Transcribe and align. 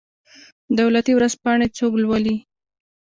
دولتي 0.79 1.11
ورځپاڼې 1.17 1.67
څوک 1.77 1.93
لوالي؟ 2.03 2.35